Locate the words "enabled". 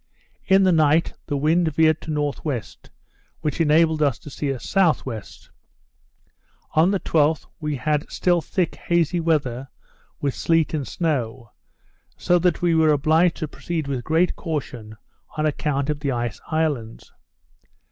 3.61-4.01